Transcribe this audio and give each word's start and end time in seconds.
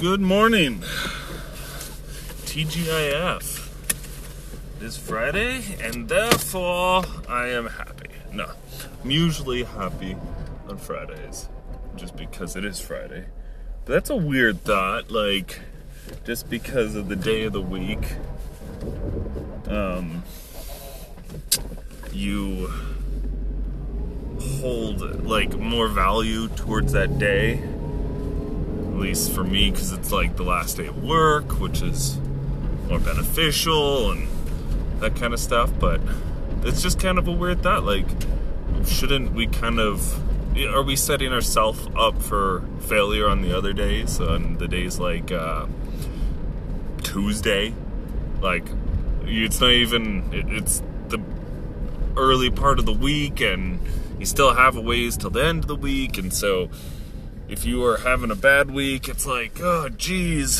Good 0.00 0.20
morning, 0.20 0.80
TGIF. 2.46 3.68
It 4.76 4.82
is 4.82 4.96
Friday, 4.96 5.62
and 5.80 6.08
therefore 6.08 7.04
I 7.28 7.48
am 7.48 7.66
happy. 7.66 8.10
No, 8.32 8.50
I'm 9.02 9.10
usually 9.10 9.62
happy 9.62 10.16
on 10.68 10.76
Fridays, 10.78 11.48
just 11.96 12.16
because 12.16 12.56
it 12.56 12.64
is 12.64 12.80
Friday. 12.80 13.24
But 13.84 13.92
that's 13.94 14.10
a 14.10 14.16
weird 14.16 14.62
thought, 14.62 15.10
like, 15.10 15.60
just 16.24 16.50
because 16.50 16.94
of 16.94 17.08
the 17.08 17.16
day 17.16 17.44
of 17.44 17.52
the 17.52 17.62
week, 17.62 18.16
um, 19.68 20.22
you 22.12 22.70
hold, 24.60 25.24
like, 25.24 25.56
more 25.56 25.88
value 25.88 26.48
towards 26.48 26.92
that 26.92 27.18
day 27.18 27.62
at 28.94 29.00
least 29.00 29.32
for 29.32 29.42
me, 29.42 29.70
because 29.70 29.92
it's 29.92 30.12
like 30.12 30.36
the 30.36 30.44
last 30.44 30.76
day 30.76 30.86
of 30.86 31.02
work, 31.02 31.60
which 31.60 31.82
is 31.82 32.18
more 32.88 33.00
beneficial 33.00 34.12
and 34.12 34.28
that 35.00 35.16
kind 35.16 35.34
of 35.34 35.40
stuff. 35.40 35.70
But 35.80 36.00
it's 36.62 36.80
just 36.80 37.00
kind 37.00 37.18
of 37.18 37.26
a 37.26 37.32
weird 37.32 37.62
thought. 37.62 37.84
Like, 37.84 38.06
shouldn't 38.86 39.32
we 39.32 39.46
kind 39.48 39.80
of 39.80 40.22
are 40.62 40.82
we 40.82 40.94
setting 40.94 41.32
ourselves 41.32 41.88
up 41.96 42.22
for 42.22 42.62
failure 42.80 43.28
on 43.28 43.42
the 43.42 43.56
other 43.56 43.72
days 43.72 44.20
on 44.20 44.56
the 44.58 44.68
days 44.68 45.00
like 45.00 45.32
uh, 45.32 45.66
tuesday 47.02 47.74
like 48.40 48.64
it's 49.24 49.60
not 49.60 49.70
even 49.70 50.32
it, 50.32 50.46
it's 50.48 50.80
the 51.08 51.20
early 52.16 52.50
part 52.50 52.78
of 52.78 52.86
the 52.86 52.92
week 52.92 53.40
and 53.40 53.80
you 54.20 54.26
still 54.26 54.54
have 54.54 54.76
a 54.76 54.80
ways 54.80 55.16
till 55.16 55.30
the 55.30 55.44
end 55.44 55.64
of 55.64 55.66
the 55.66 55.74
week 55.74 56.18
and 56.18 56.32
so 56.32 56.68
if 57.54 57.64
you 57.64 57.84
are 57.84 57.98
having 57.98 58.32
a 58.32 58.34
bad 58.34 58.68
week, 58.68 59.08
it's 59.08 59.26
like, 59.26 59.60
oh, 59.60 59.88
geez. 59.88 60.58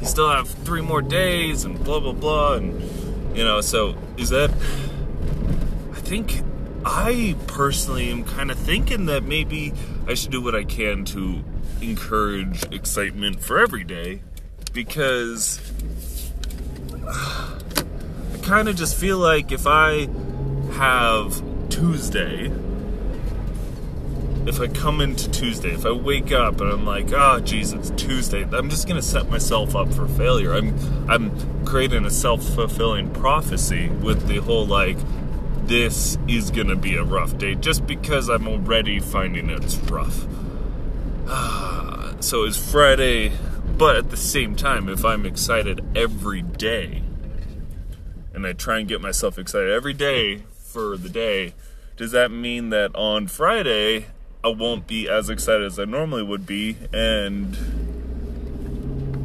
You 0.00 0.06
still 0.08 0.28
have 0.28 0.48
three 0.48 0.80
more 0.80 1.00
days 1.00 1.64
and 1.64 1.82
blah, 1.84 2.00
blah, 2.00 2.10
blah. 2.10 2.54
And, 2.54 3.36
you 3.38 3.44
know, 3.44 3.60
so 3.60 3.96
is 4.16 4.30
that. 4.30 4.50
I 4.50 6.00
think 6.00 6.42
I 6.84 7.36
personally 7.46 8.10
am 8.10 8.24
kind 8.24 8.50
of 8.50 8.58
thinking 8.58 9.06
that 9.06 9.22
maybe 9.22 9.74
I 10.08 10.14
should 10.14 10.32
do 10.32 10.42
what 10.42 10.56
I 10.56 10.64
can 10.64 11.04
to 11.04 11.44
encourage 11.80 12.64
excitement 12.72 13.40
for 13.40 13.60
every 13.60 13.84
day 13.84 14.22
because 14.72 15.60
I 17.06 17.58
kind 18.42 18.68
of 18.68 18.74
just 18.74 18.96
feel 18.96 19.18
like 19.18 19.52
if 19.52 19.68
I 19.68 20.08
have 20.72 21.40
Tuesday 21.68 22.50
if 24.44 24.60
I 24.60 24.66
come 24.66 25.00
into 25.00 25.30
Tuesday, 25.30 25.72
if 25.72 25.86
I 25.86 25.92
wake 25.92 26.32
up 26.32 26.60
and 26.60 26.70
I'm 26.70 26.84
like, 26.84 27.12
ah, 27.12 27.36
oh 27.36 27.40
geez, 27.40 27.72
it's 27.72 27.90
Tuesday, 27.90 28.42
I'm 28.42 28.68
just 28.68 28.88
gonna 28.88 29.02
set 29.02 29.28
myself 29.28 29.76
up 29.76 29.92
for 29.92 30.08
failure. 30.08 30.52
I'm 30.52 30.76
I'm 31.08 31.64
creating 31.64 32.04
a 32.04 32.10
self-fulfilling 32.10 33.12
prophecy 33.12 33.88
with 33.88 34.26
the 34.26 34.38
whole 34.38 34.66
like 34.66 34.98
this 35.66 36.18
is 36.26 36.50
gonna 36.50 36.74
be 36.74 36.96
a 36.96 37.04
rough 37.04 37.38
day 37.38 37.54
just 37.54 37.86
because 37.86 38.28
I'm 38.28 38.48
already 38.48 38.98
finding 38.98 39.48
it's 39.48 39.76
rough. 39.76 40.26
so 42.20 42.44
it's 42.44 42.70
Friday, 42.70 43.32
but 43.78 43.96
at 43.96 44.10
the 44.10 44.16
same 44.16 44.56
time, 44.56 44.88
if 44.88 45.04
I'm 45.04 45.24
excited 45.24 45.84
every 45.96 46.42
day 46.42 47.04
and 48.34 48.44
I 48.44 48.54
try 48.54 48.80
and 48.80 48.88
get 48.88 49.00
myself 49.00 49.38
excited 49.38 49.70
every 49.70 49.94
day 49.94 50.42
for 50.58 50.96
the 50.96 51.08
day, 51.08 51.54
does 51.96 52.10
that 52.10 52.32
mean 52.32 52.70
that 52.70 52.92
on 52.96 53.28
Friday 53.28 54.06
I 54.44 54.48
won't 54.48 54.88
be 54.88 55.08
as 55.08 55.30
excited 55.30 55.64
as 55.64 55.78
I 55.78 55.84
normally 55.84 56.24
would 56.24 56.46
be, 56.46 56.76
and 56.92 57.56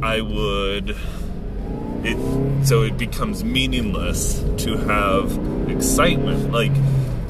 I 0.00 0.20
would. 0.20 0.96
It 2.04 2.64
so 2.64 2.82
it 2.82 2.96
becomes 2.96 3.42
meaningless 3.42 4.44
to 4.58 4.76
have 4.76 5.36
excitement. 5.68 6.52
Like 6.52 6.70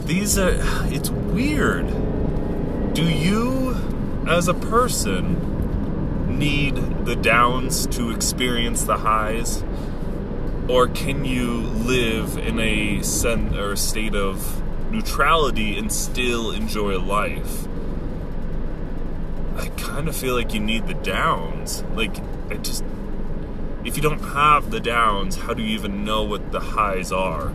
these 0.04 0.37
are. 0.38 0.59
It's 0.93 1.09
weird. 1.09 1.87
Do 2.93 3.04
you, 3.09 3.75
as 4.28 4.48
a 4.48 4.54
person, 4.54 6.38
need 6.38 6.77
the 7.06 7.16
downs 7.16 7.87
to 7.87 8.10
experience 8.10 8.84
the 8.84 8.98
highs? 8.98 9.65
Or 10.69 10.88
can 10.88 11.25
you 11.25 11.60
live 11.60 12.37
in 12.37 12.60
a 12.60 13.03
sen- 13.03 13.56
or 13.56 13.77
state 13.77 14.15
of 14.15 14.62
neutrality 14.93 15.78
and 15.78 15.91
still 15.91 16.50
enjoy 16.50 16.98
life? 16.98 17.68
Kind 19.98 20.09
of 20.09 20.14
feel 20.14 20.36
like 20.36 20.54
you 20.54 20.60
need 20.60 20.86
the 20.86 20.94
downs. 20.94 21.82
Like, 21.94 22.16
I 22.50 22.54
just. 22.59 22.84
If 23.84 23.97
you 23.97 24.03
don't 24.03 24.20
have 24.20 24.70
the 24.70 24.78
downs, 24.78 25.34
how 25.34 25.54
do 25.54 25.62
you 25.64 25.70
even 25.70 26.04
know 26.04 26.22
what 26.22 26.53
the 26.53 26.60
highs 26.60 27.10
are? 27.10 27.53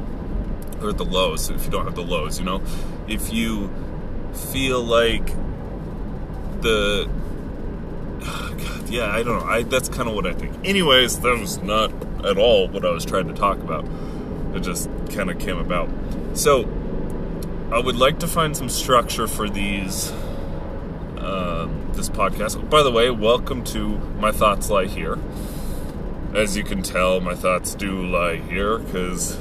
Or 0.81 0.91
the 0.91 1.05
lows, 1.05 1.49
if 1.49 1.63
you 1.63 1.71
don't 1.71 1.85
have 1.85 1.95
the 1.95 2.03
lows, 2.03 2.39
you 2.39 2.43
know? 2.43 2.61
If 3.07 3.31
you 3.31 3.71
feel 4.51 4.83
like 4.83 5.25
the. 6.61 7.09
God, 8.19 8.89
yeah, 8.89 9.15
I 9.15 9.23
don't 9.23 9.39
know. 9.39 9.49
I, 9.49 9.63
that's 9.63 9.87
kind 9.87 10.09
of 10.09 10.13
what 10.13 10.27
I 10.27 10.33
think. 10.33 10.53
Anyways, 10.65 11.21
that 11.21 11.39
was 11.39 11.59
not 11.59 11.93
at 12.25 12.37
all 12.37 12.67
what 12.67 12.83
I 12.83 12.89
was 12.89 13.05
trying 13.05 13.29
to 13.29 13.33
talk 13.33 13.59
about. 13.59 13.87
It 14.53 14.63
just 14.63 14.89
kind 15.11 15.31
of 15.31 15.39
came 15.39 15.59
about. 15.59 15.87
So, 16.33 16.63
I 17.71 17.79
would 17.79 17.95
like 17.95 18.19
to 18.19 18.27
find 18.27 18.57
some 18.57 18.67
structure 18.67 19.27
for 19.27 19.47
these 19.47 20.11
uh, 21.23 21.67
this 21.93 22.09
podcast. 22.09 22.69
By 22.69 22.83
the 22.83 22.91
way, 22.91 23.09
welcome 23.09 23.63
to 23.65 23.97
My 24.19 24.31
Thoughts 24.31 24.69
Lie 24.69 24.87
Here. 24.87 25.17
As 26.33 26.57
you 26.57 26.63
can 26.63 26.83
tell, 26.83 27.21
my 27.21 27.35
thoughts 27.35 27.75
do 27.75 28.05
lie 28.05 28.37
here 28.37 28.79
because 28.79 29.37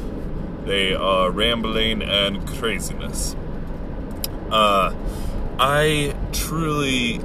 they 0.64 0.94
are 0.94 1.30
rambling 1.30 2.02
and 2.02 2.46
craziness. 2.46 3.34
Uh, 4.50 4.94
I 5.58 6.14
truly 6.32 7.18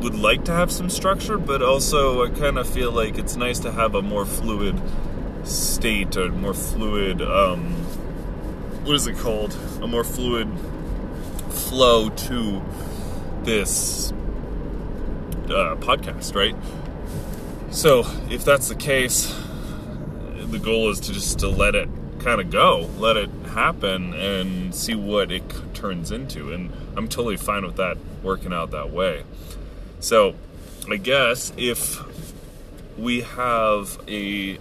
would 0.00 0.14
like 0.14 0.44
to 0.44 0.52
have 0.52 0.70
some 0.70 0.88
structure, 0.88 1.38
but 1.38 1.62
also 1.62 2.24
I 2.24 2.30
kind 2.30 2.58
of 2.58 2.68
feel 2.68 2.92
like 2.92 3.18
it's 3.18 3.36
nice 3.36 3.58
to 3.60 3.72
have 3.72 3.94
a 3.94 4.02
more 4.02 4.24
fluid 4.24 4.80
state, 5.44 6.16
a 6.16 6.28
more 6.28 6.54
fluid, 6.54 7.20
um, 7.22 7.72
what 8.84 8.94
is 8.94 9.06
it 9.06 9.16
called? 9.16 9.56
A 9.82 9.86
more 9.86 10.04
fluid 10.04 10.48
flow 11.50 12.10
to 12.10 12.62
this 13.44 14.12
uh, 15.46 15.76
podcast, 15.76 16.34
right? 16.34 16.56
So 17.70 18.04
if 18.28 18.44
that's 18.44 18.68
the 18.68 18.74
case, 18.74 19.34
the 20.36 20.58
goal 20.58 20.90
is 20.90 21.00
to 21.00 21.12
just 21.12 21.38
to 21.40 21.48
let 21.48 21.74
it 21.74 21.88
kind 22.18 22.40
of 22.40 22.50
go, 22.50 22.88
let 22.98 23.16
it 23.16 23.30
happen, 23.54 24.14
and 24.14 24.74
see 24.74 24.94
what 24.94 25.32
it 25.32 25.42
turns 25.74 26.10
into. 26.10 26.52
And 26.52 26.72
I'm 26.96 27.08
totally 27.08 27.36
fine 27.36 27.64
with 27.64 27.76
that 27.76 27.96
working 28.22 28.52
out 28.52 28.70
that 28.72 28.90
way. 28.90 29.24
So 30.00 30.34
I 30.90 30.96
guess 30.96 31.52
if 31.56 32.02
we 32.98 33.22
have 33.22 33.98
a 34.08 34.58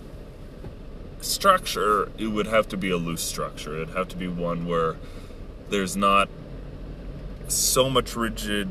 structure, 1.22 2.12
it 2.18 2.28
would 2.28 2.48
have 2.48 2.68
to 2.70 2.78
be 2.78 2.90
a 2.90 2.98
loose 2.98 3.24
structure. 3.24 3.76
It'd 3.76 3.96
have 3.96 4.08
to 4.10 4.18
be 4.18 4.28
one 4.28 4.66
where 4.66 4.96
there's 5.70 5.98
not 5.98 6.30
so 7.52 7.90
much 7.90 8.16
rigid 8.16 8.70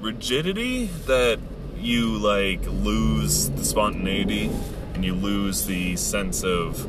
rigidity 0.00 0.86
that 1.06 1.38
you 1.76 2.16
like 2.16 2.64
lose 2.66 3.50
the 3.50 3.64
spontaneity 3.64 4.50
and 4.94 5.04
you 5.04 5.14
lose 5.14 5.66
the 5.66 5.96
sense 5.96 6.42
of 6.42 6.88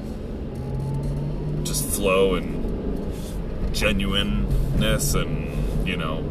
just 1.63 1.85
flow 1.85 2.35
and 2.35 3.13
genuineness 3.73 5.13
and 5.13 5.87
you 5.87 5.95
know 5.95 6.27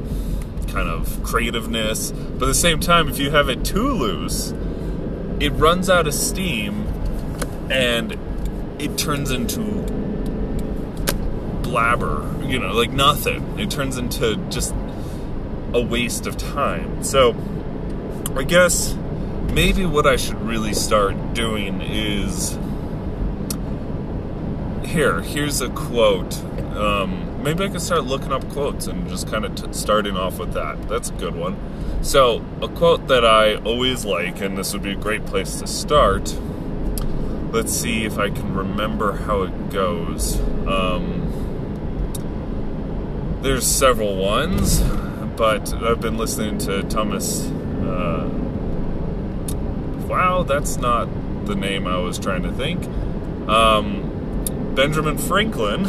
kind 0.68 0.88
of 0.88 1.22
creativeness. 1.22 2.12
But 2.12 2.42
at 2.42 2.46
the 2.46 2.54
same 2.54 2.80
time 2.80 3.08
if 3.08 3.18
you 3.18 3.30
have 3.30 3.48
it 3.48 3.64
too 3.64 3.88
loose 3.88 4.52
it 5.40 5.50
runs 5.52 5.88
out 5.88 6.06
of 6.06 6.12
steam 6.12 6.86
and 7.70 8.18
it 8.78 8.98
turns 8.98 9.30
into 9.30 9.99
blabber 11.70 12.30
you 12.50 12.58
know, 12.58 12.72
like 12.72 12.90
nothing. 12.90 13.58
It 13.58 13.70
turns 13.70 13.96
into 13.96 14.36
just 14.50 14.74
a 15.72 15.80
waste 15.80 16.26
of 16.26 16.36
time. 16.36 17.04
So, 17.04 17.36
I 18.34 18.42
guess 18.42 18.94
maybe 19.52 19.86
what 19.86 20.06
I 20.06 20.16
should 20.16 20.40
really 20.40 20.74
start 20.74 21.32
doing 21.32 21.80
is 21.80 22.58
here. 24.84 25.20
Here's 25.20 25.60
a 25.60 25.68
quote. 25.70 26.42
Um, 26.74 27.42
maybe 27.42 27.64
I 27.64 27.68
could 27.68 27.82
start 27.82 28.04
looking 28.04 28.32
up 28.32 28.48
quotes 28.50 28.88
and 28.88 29.08
just 29.08 29.28
kind 29.28 29.44
of 29.44 29.54
t- 29.54 29.72
starting 29.72 30.16
off 30.16 30.38
with 30.38 30.52
that. 30.54 30.88
That's 30.88 31.10
a 31.10 31.14
good 31.14 31.36
one. 31.36 31.56
So, 32.02 32.44
a 32.60 32.68
quote 32.68 33.06
that 33.08 33.24
I 33.24 33.56
always 33.56 34.04
like, 34.04 34.40
and 34.40 34.58
this 34.58 34.72
would 34.72 34.82
be 34.82 34.92
a 34.92 34.96
great 34.96 35.24
place 35.26 35.60
to 35.60 35.66
start. 35.68 36.34
Let's 37.52 37.72
see 37.72 38.04
if 38.04 38.18
I 38.18 38.30
can 38.30 38.54
remember 38.54 39.12
how 39.12 39.42
it 39.42 39.70
goes. 39.70 40.40
Um, 40.66 41.30
there's 43.42 43.66
several 43.66 44.16
ones, 44.16 44.80
but 45.36 45.72
I've 45.82 46.00
been 46.00 46.18
listening 46.18 46.58
to 46.58 46.82
Thomas. 46.84 47.46
Uh, 47.46 48.28
wow, 50.08 50.42
that's 50.42 50.76
not 50.76 51.08
the 51.46 51.54
name 51.54 51.86
I 51.86 51.98
was 51.98 52.18
trying 52.18 52.42
to 52.42 52.52
think. 52.52 52.84
Um, 53.48 54.74
Benjamin 54.74 55.18
Franklin. 55.18 55.86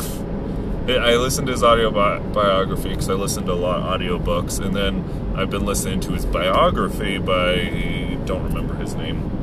I 0.88 1.16
listened 1.16 1.48
to 1.48 1.54
his 1.54 1.64
audio 1.64 1.92
bi- 1.92 2.20
biography 2.20 2.90
because 2.90 3.10
I 3.10 3.14
listened 3.14 3.46
to 3.46 3.54
a 3.54 3.54
lot 3.54 3.80
of 3.80 4.02
audiobooks, 4.02 4.60
and 4.60 4.76
then 4.76 5.36
I've 5.36 5.50
been 5.50 5.66
listening 5.66 6.00
to 6.02 6.14
his 6.14 6.26
biography 6.26 7.20
by 7.20 8.18
don't 8.26 8.44
remember 8.44 8.76
his 8.76 8.96
name. 8.96 9.41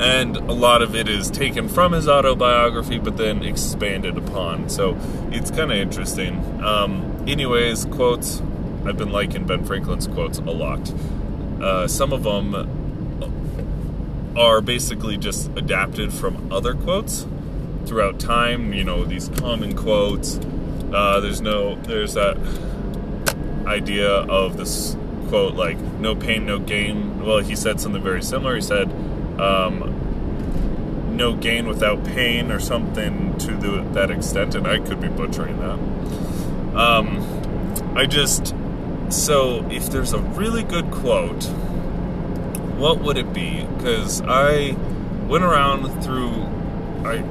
And 0.00 0.36
a 0.36 0.52
lot 0.52 0.80
of 0.80 0.96
it 0.96 1.08
is 1.08 1.30
taken 1.30 1.68
from 1.68 1.92
his 1.92 2.08
autobiography, 2.08 2.98
but 2.98 3.18
then 3.18 3.42
expanded 3.42 4.16
upon. 4.16 4.70
So 4.70 4.96
it's 5.30 5.50
kind 5.50 5.70
of 5.70 5.76
interesting. 5.76 6.64
Um, 6.64 7.22
anyways, 7.28 7.84
quotes. 7.84 8.40
I've 8.86 8.96
been 8.96 9.12
liking 9.12 9.44
Ben 9.44 9.62
Franklin's 9.66 10.06
quotes 10.06 10.38
a 10.38 10.42
lot. 10.42 10.90
Uh, 11.60 11.86
some 11.86 12.14
of 12.14 12.22
them 12.22 12.54
are 14.34 14.62
basically 14.62 15.18
just 15.18 15.50
adapted 15.54 16.14
from 16.14 16.50
other 16.50 16.72
quotes 16.72 17.26
throughout 17.84 18.18
time. 18.18 18.72
You 18.72 18.84
know, 18.84 19.04
these 19.04 19.28
common 19.28 19.76
quotes. 19.76 20.40
Uh, 20.92 21.20
there's 21.20 21.42
no, 21.42 21.74
there's 21.74 22.14
that 22.14 22.38
idea 23.66 24.08
of 24.08 24.56
this 24.56 24.96
quote 25.28 25.54
like 25.54 25.76
"no 25.76 26.14
pain, 26.14 26.46
no 26.46 26.58
gain." 26.58 27.22
Well, 27.22 27.40
he 27.40 27.54
said 27.54 27.80
something 27.80 28.02
very 28.02 28.22
similar. 28.22 28.54
He 28.54 28.62
said, 28.62 28.90
um, 29.38 31.16
"No 31.16 31.34
gain 31.34 31.66
without 31.66 32.04
pain," 32.04 32.50
or 32.50 32.60
something 32.60 33.36
to 33.38 33.56
the, 33.56 33.82
that 33.92 34.10
extent. 34.10 34.54
And 34.54 34.66
I 34.66 34.78
could 34.78 35.00
be 35.00 35.08
butchering 35.08 35.58
that. 35.58 35.78
Um, 36.76 37.96
I 37.96 38.06
just 38.06 38.54
so 39.10 39.68
if 39.70 39.90
there's 39.90 40.12
a 40.12 40.18
really 40.18 40.62
good 40.62 40.90
quote, 40.90 41.44
what 42.78 43.00
would 43.00 43.18
it 43.18 43.32
be? 43.32 43.66
Because 43.76 44.22
I 44.22 44.76
went 45.28 45.44
around 45.44 46.02
through 46.02 46.48
I 47.04 47.24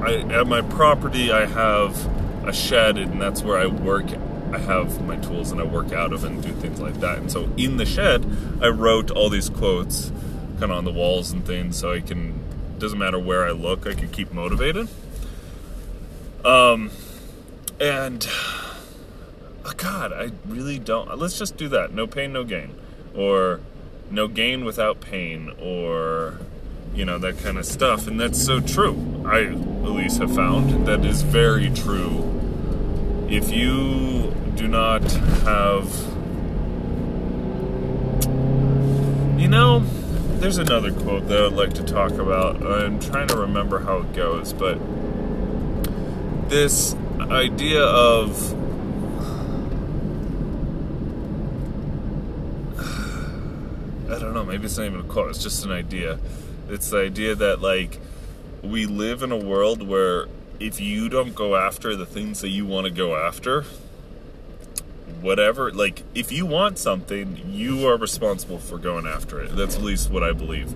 I, 0.00 0.18
at 0.30 0.46
my 0.46 0.60
property, 0.60 1.32
I 1.32 1.46
have 1.46 2.46
a 2.46 2.52
shed, 2.52 2.98
and 2.98 3.20
that's 3.20 3.42
where 3.42 3.58
I 3.58 3.66
work. 3.66 4.06
I 4.52 4.58
have 4.58 5.04
my 5.04 5.16
tools, 5.16 5.50
and 5.50 5.60
I 5.60 5.64
work 5.64 5.92
out 5.92 6.12
of 6.12 6.22
and 6.22 6.42
do 6.42 6.52
things 6.52 6.80
like 6.80 7.00
that. 7.00 7.18
And 7.18 7.30
so, 7.30 7.50
in 7.56 7.76
the 7.76 7.86
shed, 7.86 8.24
I 8.60 8.68
wrote 8.68 9.10
all 9.10 9.28
these 9.30 9.48
quotes, 9.48 10.12
kind 10.58 10.72
of 10.72 10.78
on 10.78 10.84
the 10.84 10.92
walls 10.92 11.32
and 11.32 11.44
things, 11.46 11.76
so 11.76 11.92
I 11.92 12.00
can. 12.00 12.42
Doesn't 12.78 12.98
matter 12.98 13.18
where 13.18 13.46
I 13.46 13.52
look, 13.52 13.86
I 13.86 13.94
can 13.94 14.08
keep 14.08 14.32
motivated. 14.32 14.88
Um, 16.44 16.90
and 17.80 18.28
oh 19.64 19.72
God, 19.76 20.12
I 20.12 20.30
really 20.46 20.78
don't. 20.78 21.18
Let's 21.18 21.38
just 21.38 21.56
do 21.56 21.68
that. 21.68 21.92
No 21.92 22.06
pain, 22.06 22.32
no 22.32 22.44
gain, 22.44 22.74
or 23.14 23.60
no 24.10 24.28
gain 24.28 24.64
without 24.64 25.00
pain, 25.00 25.52
or 25.60 26.38
you 26.94 27.04
know, 27.04 27.18
that 27.18 27.38
kind 27.38 27.58
of 27.58 27.66
stuff. 27.66 28.06
And 28.06 28.18
that's 28.18 28.42
so 28.42 28.60
true. 28.60 29.24
I, 29.26 29.44
at 29.44 29.90
least, 29.90 30.18
have 30.18 30.34
found 30.34 30.86
that 30.86 31.04
is 31.04 31.22
very 31.22 31.70
true. 31.70 32.32
If 33.28 33.52
you 33.52 34.34
do 34.56 34.66
not 34.66 35.02
have. 35.44 35.94
You 39.38 39.48
know, 39.48 39.84
there's 40.38 40.58
another 40.58 40.92
quote 40.92 41.28
that 41.28 41.44
I'd 41.46 41.52
like 41.52 41.72
to 41.74 41.82
talk 41.82 42.12
about. 42.12 42.62
I'm 42.62 43.00
trying 43.00 43.28
to 43.28 43.36
remember 43.36 43.78
how 43.80 43.98
it 43.98 44.12
goes, 44.12 44.52
but 44.52 44.78
this 46.48 46.94
idea 47.20 47.82
of 47.82 48.52
I 54.10 54.18
don't 54.18 54.34
know, 54.34 54.44
maybe 54.44 54.66
it's 54.66 54.76
not 54.76 54.86
even 54.86 55.00
a 55.00 55.04
quote, 55.04 55.30
it's 55.30 55.42
just 55.42 55.64
an 55.64 55.72
idea. 55.72 56.18
It's 56.68 56.90
the 56.90 56.98
idea 56.98 57.34
that 57.34 57.62
like 57.62 57.98
we 58.62 58.86
live 58.86 59.22
in 59.22 59.32
a 59.32 59.36
world 59.36 59.82
where 59.86 60.26
if 60.60 60.80
you 60.80 61.08
don't 61.08 61.34
go 61.34 61.56
after 61.56 61.96
the 61.96 62.06
things 62.06 62.40
that 62.40 62.48
you 62.48 62.66
want 62.66 62.86
to 62.86 62.90
go 62.90 63.16
after, 63.16 63.64
whatever, 65.26 65.72
like 65.72 66.02
if 66.14 66.32
you 66.32 66.46
want 66.46 66.78
something, 66.78 67.40
you 67.46 67.86
are 67.88 67.96
responsible 67.96 68.58
for 68.58 68.78
going 68.78 69.06
after 69.06 69.40
it. 69.40 69.54
That's 69.54 69.76
at 69.76 69.82
least 69.82 70.10
what 70.10 70.22
I 70.22 70.32
believe. 70.32 70.72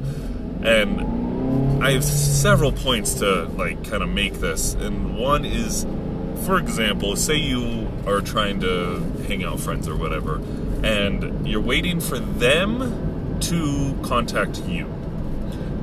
And 0.64 1.82
I 1.82 1.92
have 1.92 2.04
several 2.04 2.72
points 2.72 3.14
to 3.14 3.44
like 3.44 3.82
kind 3.88 4.02
of 4.02 4.08
make 4.08 4.34
this. 4.34 4.74
And 4.74 5.16
one 5.18 5.44
is 5.44 5.86
for 6.44 6.58
example, 6.58 7.16
say 7.16 7.36
you 7.36 7.90
are 8.06 8.20
trying 8.20 8.60
to 8.60 9.00
hang 9.28 9.44
out 9.44 9.60
friends 9.60 9.86
or 9.86 9.94
whatever, 9.94 10.36
and 10.82 11.46
you're 11.46 11.60
waiting 11.60 12.00
for 12.00 12.18
them 12.18 13.38
to 13.40 13.98
contact 14.02 14.62
you 14.66 14.86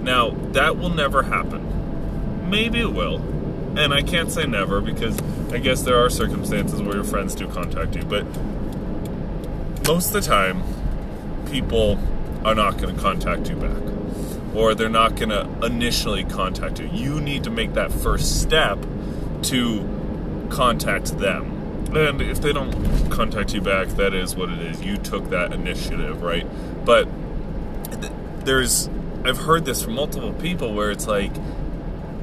now, 0.08 0.30
that 0.54 0.78
will 0.78 0.90
never 0.90 1.22
happen. 1.22 2.50
Maybe 2.50 2.80
it 2.80 2.94
will. 2.94 3.18
And 3.78 3.94
I 3.94 4.02
can't 4.02 4.32
say 4.32 4.46
never 4.46 4.80
because 4.80 5.20
I 5.52 5.58
guess 5.58 5.82
there 5.82 6.00
are 6.00 6.10
circumstances 6.10 6.82
where 6.82 6.96
your 6.96 7.04
friends 7.04 7.36
do 7.36 7.46
contact 7.50 7.94
you. 7.94 8.04
But 8.04 8.26
most 9.88 10.08
of 10.08 10.14
the 10.14 10.22
time, 10.22 10.62
people 11.50 11.98
are 12.44 12.54
not 12.54 12.78
going 12.78 12.94
to 12.94 13.02
contact 13.02 13.50
you 13.50 13.56
back. 13.56 13.82
Or 14.54 14.76
they're 14.76 14.90
not 14.90 15.16
going 15.16 15.30
to 15.30 15.48
initially 15.66 16.24
contact 16.24 16.80
you. 16.80 16.90
You 16.92 17.22
need 17.22 17.46
to 17.46 17.50
make 17.50 17.74
that 17.74 17.92
first 17.92 18.42
step 18.42 18.80
to 19.44 20.48
contact 20.50 21.18
them. 21.20 21.96
And 21.96 22.22
if 22.22 22.42
they 22.42 22.52
don't 22.52 23.10
contact 23.10 23.54
you 23.54 23.62
back, 23.62 23.88
that 23.90 24.14
is 24.14 24.36
what 24.36 24.50
it 24.50 24.60
is. 24.60 24.82
You 24.82 24.98
took 24.98 25.30
that 25.30 25.54
initiative, 25.54 26.22
right? 26.22 26.46
But 26.86 27.08
there's 28.46 28.90
I've 29.24 29.38
heard 29.38 29.66
this 29.66 29.84
from 29.84 29.94
multiple 29.94 30.34
people 30.34 30.74
where 30.74 30.92
it's 30.92 31.08
like, 31.08 31.32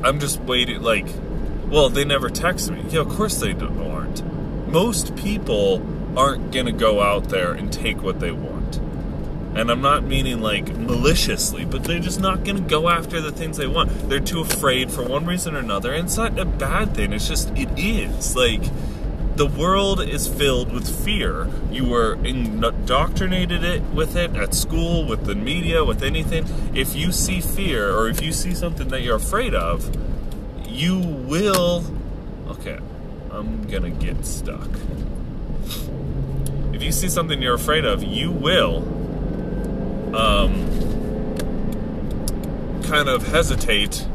I'm 0.03 0.21
just 0.21 0.41
waiting, 0.41 0.83
like, 0.83 1.07
well, 1.69 1.89
they 1.89 2.05
never 2.05 2.31
text 2.31 2.71
me. 2.71 2.83
Yeah, 2.89 3.01
of 3.01 3.09
course 3.09 3.37
they 3.39 3.53
aren't. 3.53 4.23
Most 4.69 5.17
people 5.17 5.79
aren't 6.17 6.53
going 6.53 6.67
to 6.67 6.73
go 6.73 7.01
out 7.01 7.29
there 7.29 7.53
and 7.53 7.73
take 7.73 8.03
what 8.03 8.21
they 8.21 8.31
want. 8.31 8.77
And 9.57 9.71
I'm 9.71 9.81
not 9.81 10.03
meaning 10.03 10.41
like 10.41 10.75
maliciously, 10.77 11.65
but 11.65 11.85
they're 11.85 12.01
just 12.01 12.21
not 12.21 12.43
going 12.45 12.57
to 12.57 12.69
go 12.69 12.89
after 12.89 13.21
the 13.21 13.31
things 13.31 13.57
they 13.57 13.69
want. 13.69 14.09
They're 14.09 14.19
too 14.19 14.41
afraid 14.41 14.91
for 14.91 15.05
one 15.05 15.27
reason 15.27 15.55
or 15.55 15.61
another. 15.61 15.93
And 15.93 16.07
it's 16.07 16.17
not 16.17 16.39
a 16.39 16.45
bad 16.45 16.95
thing, 16.95 17.13
it's 17.13 17.29
just, 17.29 17.51
it 17.57 17.69
is. 17.77 18.35
Like, 18.35 18.63
the 19.37 19.47
world 19.47 20.01
is 20.01 20.29
filled 20.29 20.73
with 20.73 21.05
fear. 21.05 21.49
You 21.71 21.87
were 21.87 22.15
indoctrinated 22.25 23.65
it 23.65 23.83
with 23.83 24.15
it 24.17 24.37
at 24.37 24.55
school, 24.55 25.07
with 25.07 25.25
the 25.25 25.35
media, 25.35 25.85
with 25.85 26.05
anything. 26.05 26.47
If 26.73 26.95
you 26.95 27.11
see 27.11 27.41
fear 27.41 27.97
or 27.97 28.09
if 28.09 28.23
you 28.23 28.33
see 28.33 28.55
something 28.55 28.89
that 28.89 29.03
you're 29.03 29.17
afraid 29.17 29.55
of, 29.55 29.91
you 30.69 30.99
will. 30.99 31.85
Okay, 32.49 32.79
I'm 33.31 33.67
gonna 33.67 33.91
get 33.91 34.25
stuck. 34.25 34.69
If 36.75 36.83
you 36.83 36.93
see 36.93 37.09
something 37.09 37.41
you're 37.41 37.55
afraid 37.55 37.85
of, 37.85 38.03
you 38.03 38.33
will 38.33 38.79
um, 40.15 40.53
kind 42.83 43.09
of 43.09 43.27
hesitate 43.29 44.07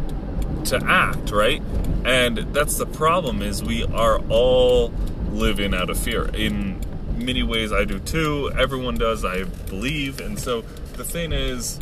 to 0.65 0.83
act, 0.85 1.31
right? 1.31 1.61
And 2.03 2.37
that's 2.53 2.77
the 2.77 2.85
problem 2.85 3.41
is 3.41 3.63
we 3.63 3.85
are 3.85 4.19
all 4.29 4.93
living 5.31 5.73
out 5.73 5.89
of 5.89 5.97
fear. 5.97 6.25
In 6.33 6.81
many 7.15 7.43
ways 7.43 7.71
I 7.71 7.85
do 7.85 7.99
too. 7.99 8.51
Everyone 8.57 8.97
does, 8.97 9.23
I 9.23 9.43
believe. 9.43 10.19
And 10.19 10.39
so 10.39 10.61
the 10.93 11.03
thing 11.03 11.31
is 11.31 11.79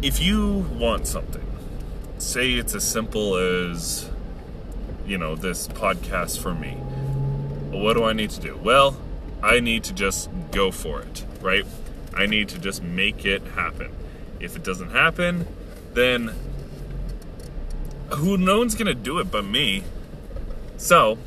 if 0.00 0.20
you 0.20 0.66
want 0.78 1.06
something, 1.06 1.44
say 2.18 2.52
it's 2.52 2.74
as 2.74 2.84
simple 2.84 3.36
as 3.36 4.08
you 5.08 5.16
know, 5.16 5.34
this 5.34 5.66
podcast 5.68 6.38
for 6.38 6.54
me. 6.54 6.76
What 7.70 7.94
do 7.94 8.04
I 8.04 8.12
need 8.12 8.30
to 8.30 8.40
do? 8.40 8.56
Well, 8.56 8.96
I 9.42 9.60
need 9.60 9.84
to 9.84 9.92
just 9.92 10.30
go 10.50 10.70
for 10.70 11.00
it, 11.00 11.24
right? 11.40 11.66
I 12.14 12.26
need 12.26 12.48
to 12.50 12.58
just 12.58 12.82
make 12.82 13.24
it 13.24 13.42
happen. 13.54 13.90
If 14.40 14.56
it 14.56 14.64
doesn't 14.64 14.90
happen, 14.90 15.46
then 15.94 16.34
who 18.10 18.36
no 18.36 18.58
one's 18.58 18.74
gonna 18.74 18.94
do 18.94 19.18
it 19.18 19.30
but 19.30 19.44
me. 19.44 19.84
So 20.76 21.18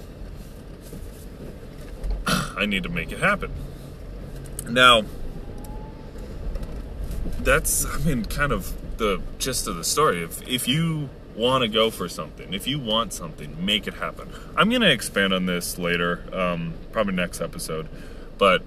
I 2.28 2.66
need 2.66 2.84
to 2.84 2.90
make 2.90 3.12
it 3.12 3.20
happen. 3.20 3.52
Now 4.68 5.04
that's 7.40 7.86
I 7.86 7.98
mean 8.00 8.26
kind 8.26 8.52
of 8.52 8.74
the 8.98 9.22
gist 9.38 9.68
of 9.68 9.76
the 9.76 9.84
story. 9.84 10.24
If 10.24 10.48
if 10.48 10.68
you 10.68 11.10
want 11.36 11.64
to 11.64 11.68
go 11.68 11.90
for 11.90 12.08
something, 12.10 12.54
if 12.54 12.68
you 12.68 12.80
want 12.80 13.14
something, 13.14 13.64
make 13.64 13.88
it 13.88 13.96
happen. 13.96 14.30
I'm 14.56 14.70
gonna 14.70 14.90
expand 14.90 15.34
on 15.34 15.46
this 15.46 15.78
later, 15.78 16.24
um, 16.34 16.74
probably 16.92 17.14
next 17.14 17.42
episode, 17.42 17.88
but 18.38 18.62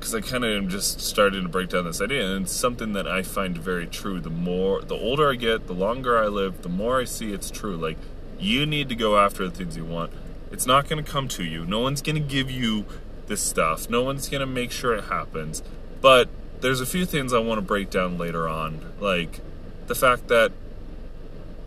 because 0.00 0.14
I 0.14 0.22
kind 0.22 0.44
of 0.44 0.56
am 0.56 0.70
just 0.70 1.00
starting 1.02 1.42
to 1.42 1.48
break 1.50 1.68
down 1.68 1.84
this 1.84 2.00
idea, 2.00 2.26
and 2.26 2.46
it's 2.46 2.52
something 2.52 2.94
that 2.94 3.06
I 3.06 3.22
find 3.22 3.58
very 3.58 3.86
true. 3.86 4.18
The 4.18 4.30
more, 4.30 4.80
the 4.80 4.94
older 4.94 5.30
I 5.30 5.34
get, 5.34 5.66
the 5.66 5.74
longer 5.74 6.16
I 6.16 6.26
live, 6.28 6.62
the 6.62 6.70
more 6.70 7.00
I 7.00 7.04
see 7.04 7.34
it's 7.34 7.50
true. 7.50 7.76
Like, 7.76 7.98
you 8.38 8.64
need 8.64 8.88
to 8.88 8.94
go 8.94 9.18
after 9.18 9.46
the 9.46 9.54
things 9.54 9.76
you 9.76 9.84
want. 9.84 10.10
It's 10.50 10.64
not 10.64 10.88
going 10.88 11.04
to 11.04 11.10
come 11.10 11.28
to 11.28 11.44
you. 11.44 11.66
No 11.66 11.80
one's 11.80 12.00
going 12.00 12.16
to 12.16 12.26
give 12.26 12.50
you 12.50 12.86
this 13.26 13.42
stuff. 13.42 13.90
No 13.90 14.02
one's 14.02 14.30
going 14.30 14.40
to 14.40 14.46
make 14.46 14.72
sure 14.72 14.94
it 14.94 15.04
happens. 15.04 15.62
But 16.00 16.30
there's 16.62 16.80
a 16.80 16.86
few 16.86 17.04
things 17.04 17.34
I 17.34 17.38
want 17.38 17.58
to 17.58 17.62
break 17.62 17.90
down 17.90 18.16
later 18.16 18.48
on, 18.48 18.92
like 19.00 19.40
the 19.86 19.94
fact 19.94 20.28
that 20.28 20.52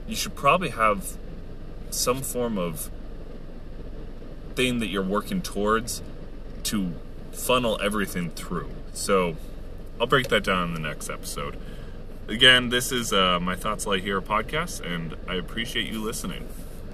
you 0.08 0.16
should 0.16 0.36
probably 0.36 0.70
have 0.70 1.18
some 1.90 2.22
form 2.22 2.58
of 2.58 2.90
thing 4.56 4.80
that 4.80 4.88
you're 4.88 5.04
working 5.04 5.42
towards 5.42 6.02
to 6.64 6.94
funnel 7.32 7.80
everything 7.82 8.30
through. 8.32 8.70
So 8.94 9.36
I'll 10.00 10.08
break 10.08 10.28
that 10.30 10.44
down 10.44 10.70
in 10.70 10.74
the 10.74 10.80
next 10.80 11.10
episode. 11.10 11.58
Again, 12.28 12.70
this 12.70 12.92
is 12.92 13.12
uh, 13.12 13.40
my 13.40 13.56
Thoughts 13.56 13.86
Lie 13.86 14.00
Here 14.00 14.22
podcast, 14.22 14.80
and 14.82 15.16
I 15.28 15.36
appreciate 15.36 15.92
you 15.92 16.02
listening. 16.02 16.48